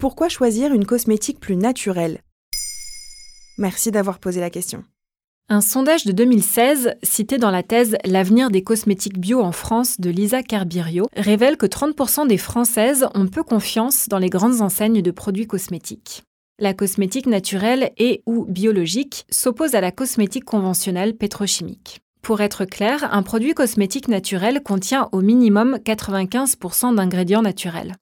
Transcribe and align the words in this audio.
Pourquoi 0.00 0.30
choisir 0.30 0.72
une 0.72 0.86
cosmétique 0.86 1.40
plus 1.40 1.56
naturelle? 1.56 2.22
Merci 3.58 3.90
d'avoir 3.90 4.18
posé 4.18 4.40
la 4.40 4.48
question. 4.48 4.82
Un 5.50 5.60
sondage 5.60 6.06
de 6.06 6.12
2016, 6.12 6.94
cité 7.02 7.36
dans 7.36 7.50
la 7.50 7.62
thèse 7.62 7.98
L'avenir 8.06 8.50
des 8.50 8.62
cosmétiques 8.62 9.18
bio 9.18 9.42
en 9.42 9.52
France 9.52 10.00
de 10.00 10.08
Lisa 10.08 10.42
Carbirio, 10.42 11.06
révèle 11.14 11.58
que 11.58 11.66
30% 11.66 12.26
des 12.26 12.38
Françaises 12.38 13.08
ont 13.14 13.26
peu 13.26 13.42
confiance 13.42 14.08
dans 14.08 14.16
les 14.16 14.30
grandes 14.30 14.62
enseignes 14.62 15.02
de 15.02 15.10
produits 15.10 15.46
cosmétiques. 15.46 16.22
La 16.58 16.72
cosmétique 16.72 17.26
naturelle 17.26 17.90
et 17.98 18.22
ou 18.24 18.46
biologique 18.46 19.26
s'oppose 19.28 19.74
à 19.74 19.82
la 19.82 19.92
cosmétique 19.92 20.46
conventionnelle 20.46 21.14
pétrochimique. 21.14 22.00
Pour 22.22 22.40
être 22.40 22.64
clair, 22.64 23.12
un 23.12 23.22
produit 23.22 23.52
cosmétique 23.52 24.08
naturel 24.08 24.62
contient 24.62 25.10
au 25.12 25.20
minimum 25.20 25.76
95% 25.84 26.94
d'ingrédients 26.94 27.42
naturels. 27.42 27.96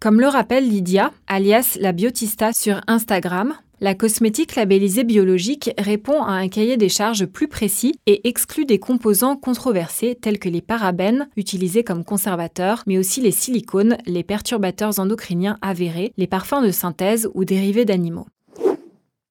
Comme 0.00 0.18
le 0.18 0.28
rappelle 0.28 0.66
Lydia, 0.66 1.12
alias 1.26 1.76
la 1.78 1.92
biotista 1.92 2.54
sur 2.54 2.80
Instagram, 2.86 3.52
la 3.82 3.94
cosmétique 3.94 4.56
labellisée 4.56 5.04
biologique 5.04 5.72
répond 5.76 6.22
à 6.22 6.32
un 6.32 6.48
cahier 6.48 6.78
des 6.78 6.88
charges 6.88 7.26
plus 7.26 7.48
précis 7.48 7.94
et 8.06 8.26
exclut 8.26 8.64
des 8.64 8.78
composants 8.78 9.36
controversés 9.36 10.16
tels 10.18 10.38
que 10.38 10.48
les 10.48 10.62
parabènes, 10.62 11.28
utilisés 11.36 11.84
comme 11.84 12.02
conservateurs, 12.02 12.82
mais 12.86 12.96
aussi 12.96 13.20
les 13.20 13.30
silicones, 13.30 13.98
les 14.06 14.22
perturbateurs 14.22 14.98
endocriniens 14.98 15.58
avérés, 15.60 16.14
les 16.16 16.26
parfums 16.26 16.62
de 16.62 16.70
synthèse 16.70 17.28
ou 17.34 17.44
dérivés 17.44 17.84
d'animaux 17.84 18.26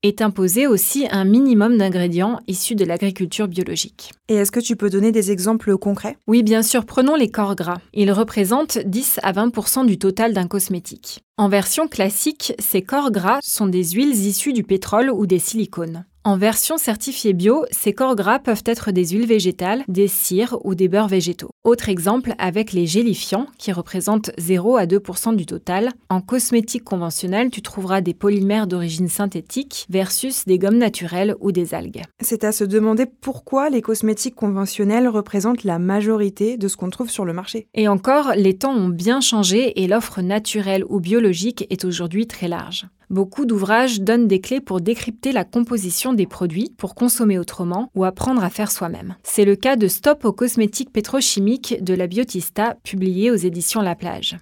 est 0.04 0.22
imposé 0.22 0.66
aussi 0.66 1.08
un 1.12 1.26
minimum 1.26 1.78
d'ingrédients 1.78 2.40
issus 2.48 2.76
de 2.76 2.86
l'agriculture 2.86 3.48
biologique. 3.48 4.14
Et 4.30 4.36
est-ce 4.36 4.52
que 4.52 4.60
tu 4.60 4.76
peux 4.76 4.90
donner 4.90 5.12
des 5.12 5.32
exemples 5.32 5.78
concrets? 5.78 6.18
Oui, 6.28 6.42
bien 6.42 6.64
sûr, 6.64 6.86
prenons 6.86 7.16
les 7.16 7.30
corps 7.30 7.56
gras. 7.56 7.82
Ils 7.94 8.12
représentent 8.12 8.78
10 8.78 9.20
à 9.24 9.34
20% 9.34 9.86
du 9.86 9.98
total 9.98 10.34
d'un 10.34 10.48
cosmétique. 10.48 11.20
En 11.38 11.50
version 11.50 11.88
classique, 11.88 12.54
ces 12.60 12.82
corps 12.82 13.12
gras 13.12 13.40
sont 13.42 13.68
des 13.68 13.84
huiles 13.84 14.16
issues 14.16 14.54
du 14.54 14.64
pétrole 14.64 15.10
ou 15.10 15.26
des 15.26 15.40
silicones. 15.40 16.06
En 16.30 16.38
version 16.38 16.78
certifiée 16.78 17.34
bio, 17.34 17.66
ces 17.72 17.92
corps 17.92 18.16
gras 18.16 18.38
peuvent 18.38 18.62
être 18.68 18.92
des 18.92 19.08
huiles 19.08 19.26
végétales, 19.26 19.84
des 19.88 20.08
cires 20.08 20.60
ou 20.64 20.76
des 20.76 20.88
beurres 20.88 21.08
végétaux. 21.08 21.50
Autre 21.64 21.90
exemple 21.90 22.36
avec 22.38 22.72
les 22.72 22.86
gélifiants, 22.86 23.48
qui 23.58 23.72
représentent 23.72 24.30
0 24.38 24.78
à 24.78 24.86
2% 24.86 25.36
du 25.36 25.48
total. 25.48 25.90
En 26.08 26.22
cosmétique 26.22 26.84
conventionnelle, 26.84 27.50
tu 27.50 27.64
trouveras 27.64 28.02
des 28.02 28.14
polymères 28.14 28.68
d'origine 28.68 29.08
synthétique 29.08 29.88
versus 29.90 30.46
des 30.46 30.60
gommes 30.60 30.78
naturelles 30.78 31.36
ou 31.40 31.52
des 31.52 31.74
algues. 31.74 32.04
C'est 32.22 32.44
à 32.44 32.52
se 32.52 32.64
demander 32.64 33.08
pourquoi 33.08 33.72
les 33.72 33.82
cosmétiques 33.82 34.36
conventionnels 34.36 35.08
représentent 35.08 35.64
la 35.64 35.80
majorité 35.80 36.58
de 36.58 36.68
ce 36.68 36.78
qu'on 36.78 36.92
trouve 36.92 37.10
sur 37.10 37.26
le 37.26 37.34
marché. 37.34 37.66
Et 37.74 37.88
encore, 37.88 38.34
les 38.36 38.56
temps 38.56 38.76
ont 38.76 38.90
bien 38.90 39.20
changé 39.20 39.82
et 39.82 39.88
l'offre 39.88 40.22
naturelle 40.22 40.86
ou 40.90 41.00
biologique 41.00 41.66
est 41.72 41.86
aujourd'hui 41.86 42.28
très 42.28 42.48
large. 42.48 42.86
Beaucoup 43.10 43.48
d'ouvrages 43.48 44.02
donnent 44.02 44.28
des 44.28 44.40
clés 44.40 44.62
pour 44.62 44.82
décrypter 44.82 45.32
la 45.32 45.44
composition 45.44 46.14
des 46.14 46.28
produits, 46.28 46.72
pour 46.78 46.94
consommer 46.94 47.40
autrement 47.40 47.90
ou 47.96 48.04
apprendre 48.04 48.44
à 48.44 48.52
faire 48.52 48.70
soi-même. 48.70 49.16
C'est 49.24 49.46
le 49.46 49.56
cas 49.56 49.76
de 49.76 49.88
Stop 49.88 50.26
aux 50.26 50.32
cosmétiques 50.32 50.92
pétrochimiques 50.92 51.84
de 51.84 51.96
la 51.96 52.06
Biotista, 52.06 52.78
publié 52.84 53.32
aux 53.32 53.36
éditions 53.36 53.82
La 53.82 53.96
Plage. 53.96 54.38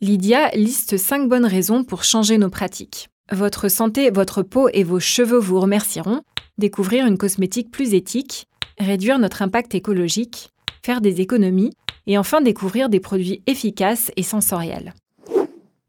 Lydia 0.00 0.50
liste 0.50 0.96
5 0.96 1.28
bonnes 1.28 1.46
raisons 1.46 1.84
pour 1.84 2.02
changer 2.02 2.38
nos 2.38 2.50
pratiques. 2.50 3.08
Votre 3.30 3.68
santé, 3.68 4.10
votre 4.10 4.42
peau 4.42 4.68
et 4.72 4.82
vos 4.82 4.98
cheveux 4.98 5.38
vous 5.38 5.60
remercieront. 5.60 6.22
Découvrir 6.58 7.06
une 7.06 7.18
cosmétique 7.18 7.70
plus 7.70 7.94
éthique, 7.94 8.48
réduire 8.78 9.20
notre 9.20 9.42
impact 9.42 9.76
écologique, 9.76 10.50
faire 10.84 11.00
des 11.00 11.20
économies 11.20 11.70
et 12.08 12.18
enfin 12.18 12.40
découvrir 12.40 12.88
des 12.88 12.98
produits 12.98 13.44
efficaces 13.46 14.10
et 14.16 14.24
sensoriels. 14.24 14.92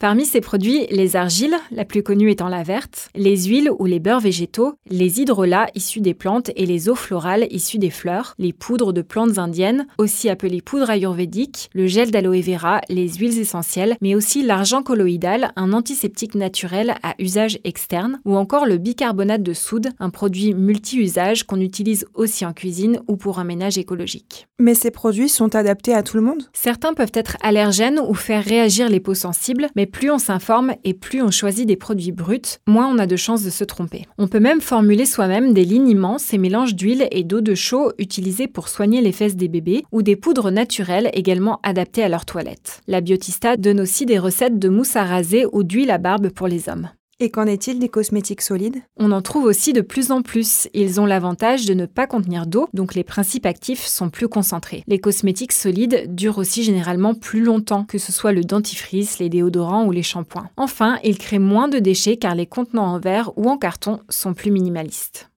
Parmi 0.02 0.26
ces 0.26 0.42
produits, 0.42 0.88
les 0.90 1.16
argiles, 1.16 1.56
la 1.70 1.86
plus 1.86 2.02
connue 2.02 2.32
étant 2.32 2.48
la 2.48 2.64
verte, 2.64 3.12
les 3.14 3.44
huiles 3.44 3.70
ou 3.78 3.86
les 3.86 4.00
beurres 4.00 4.20
végétaux, 4.20 4.74
les 4.90 5.22
hydrolats 5.22 5.68
issus 5.76 6.02
des 6.02 6.16
plantes 6.16 6.50
et 6.56 6.66
les 6.66 6.90
eaux 6.90 6.96
florales 6.96 7.46
issues 7.52 7.78
des 7.78 7.92
fleurs, 7.92 8.34
les 8.40 8.52
poudres 8.52 8.94
de 8.94 9.04
plantes 9.04 9.38
indiennes, 9.38 9.86
aussi 10.00 10.28
appelées 10.28 10.64
poudres 10.64 10.90
ayurvédiques, 10.90 11.70
le 11.76 11.86
gel 11.86 12.10
d'aloe 12.10 12.42
vera, 12.42 12.82
les 12.90 13.10
huiles 13.10 13.38
essentielles, 13.38 13.96
mais 14.02 14.16
aussi 14.16 14.42
l'argent 14.42 14.82
colloïdal, 14.82 15.52
un 15.56 15.72
antiseptique 15.72 16.34
naturel 16.34 16.96
à 17.04 17.14
usage 17.20 17.60
externe, 17.64 18.22
ou 18.26 18.38
encore 18.38 18.66
le 18.66 18.80
bicarbonate 18.80 19.44
de 19.44 19.54
soude, 19.54 19.90
un 20.00 20.10
produit 20.10 20.56
multi-usage 20.56 21.44
qu'on 21.44 21.62
utilise 21.62 22.08
aussi 22.16 22.44
en 22.44 22.54
cuisine 22.54 23.02
ou 23.08 23.18
pour 23.18 23.38
un 23.38 23.44
ménage 23.44 23.78
écologique. 23.78 24.48
Mais 24.58 24.74
ces 24.74 24.90
produits 24.90 25.30
sont 25.30 25.56
adaptés 25.56 25.94
à 25.94 26.02
tout 26.02 26.18
le 26.18 26.24
monde? 26.24 26.50
Certains 26.54 26.96
peuvent 26.96 27.12
être 27.14 27.38
allergènes 27.44 28.00
ou 28.00 28.16
faire 28.16 28.44
réagir 28.44 28.90
les 28.90 29.00
peaux 29.00 29.14
sensibles, 29.14 29.70
mais 29.76 29.91
plus 29.92 30.10
on 30.10 30.18
s'informe 30.18 30.74
et 30.84 30.94
plus 30.94 31.22
on 31.22 31.30
choisit 31.30 31.68
des 31.68 31.76
produits 31.76 32.12
bruts, 32.12 32.58
moins 32.68 32.88
on 32.88 32.98
a 32.98 33.06
de 33.06 33.16
chances 33.16 33.44
de 33.44 33.50
se 33.50 33.64
tromper. 33.64 34.08
On 34.18 34.28
peut 34.28 34.40
même 34.40 34.62
formuler 34.62 35.06
soi-même 35.06 35.54
des 35.54 35.66
liniments, 35.66 36.18
ces 36.18 36.38
mélanges 36.38 36.76
d'huile 36.76 37.08
et 37.12 37.24
d'eau 37.24 37.42
de 37.42 37.54
chaud 37.54 37.92
utilisés 38.00 38.48
pour 38.48 38.70
soigner 38.70 39.02
les 39.02 39.12
fesses 39.12 39.36
des 39.36 39.48
bébés, 39.48 39.84
ou 39.92 40.02
des 40.02 40.16
poudres 40.16 40.52
naturelles 40.52 41.12
également 41.14 41.60
adaptées 41.64 42.04
à 42.04 42.10
leur 42.10 42.26
toilette. 42.26 42.82
La 42.88 43.02
Biotista 43.02 43.58
donne 43.58 43.82
aussi 43.82 44.06
des 44.06 44.20
recettes 44.20 44.58
de 44.58 44.70
mousse 44.70 44.96
à 44.96 45.04
raser 45.04 45.46
ou 45.52 45.64
d'huile 45.64 45.92
à 45.92 45.98
barbe 45.98 46.30
pour 46.30 46.48
les 46.48 46.70
hommes. 46.70 46.90
Et 47.24 47.30
qu'en 47.30 47.46
est-il 47.46 47.78
des 47.78 47.88
cosmétiques 47.88 48.42
solides? 48.42 48.82
On 48.98 49.12
en 49.12 49.22
trouve 49.22 49.44
aussi 49.44 49.74
de 49.74 49.82
plus 49.82 50.12
en 50.12 50.24
plus. 50.24 50.68
Ils 50.74 51.00
ont 51.00 51.06
l'avantage 51.06 51.68
de 51.68 51.76
ne 51.76 51.86
pas 51.86 52.08
contenir 52.08 52.48
d'eau, 52.48 52.68
donc 52.74 52.96
les 52.96 53.04
principes 53.04 53.46
actifs 53.46 53.86
sont 53.86 54.10
plus 54.10 54.28
concentrés. 54.28 54.84
Les 54.88 54.98
cosmétiques 54.98 55.52
solides 55.52 56.16
durent 56.16 56.40
aussi 56.40 56.64
généralement 56.64 57.14
plus 57.14 57.44
longtemps, 57.44 57.86
que 57.86 58.00
ce 58.00 58.12
soit 58.12 58.32
le 58.32 58.44
dentifrice, 58.44 59.20
les 59.20 59.30
déodorants 59.30 59.86
ou 59.86 59.92
les 59.92 60.02
shampoings. 60.02 60.50
Enfin, 60.58 60.98
ils 61.04 61.20
créent 61.20 61.38
moins 61.38 61.68
de 61.68 61.78
déchets 61.78 62.18
car 62.18 62.34
les 62.34 62.48
contenants 62.48 62.92
en 62.92 63.00
verre 63.00 63.32
ou 63.38 63.48
en 63.52 63.58
carton 63.60 64.00
sont 64.10 64.34
plus 64.34 64.50
minimalistes. 64.50 65.31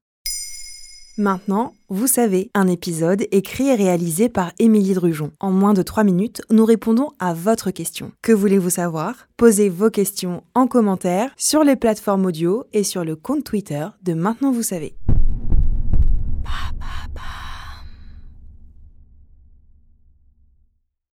Maintenant, 1.16 1.74
vous 1.90 2.08
savez, 2.08 2.50
un 2.54 2.66
épisode 2.66 3.24
écrit 3.30 3.68
et 3.68 3.76
réalisé 3.76 4.28
par 4.28 4.50
Émilie 4.58 4.94
Drujon. 4.94 5.30
En 5.38 5.52
moins 5.52 5.72
de 5.72 5.82
3 5.82 6.02
minutes, 6.02 6.42
nous 6.50 6.64
répondons 6.64 7.10
à 7.20 7.34
votre 7.34 7.70
question. 7.70 8.10
Que 8.20 8.32
voulez-vous 8.32 8.70
savoir? 8.70 9.28
Posez 9.36 9.68
vos 9.68 9.90
questions 9.90 10.42
en 10.56 10.66
commentaire 10.66 11.30
sur 11.36 11.62
les 11.62 11.76
plateformes 11.76 12.26
audio 12.26 12.64
et 12.72 12.82
sur 12.82 13.04
le 13.04 13.14
compte 13.14 13.44
Twitter 13.44 13.86
de 14.02 14.14
Maintenant 14.14 14.50
vous 14.50 14.64
savez. 14.64 14.96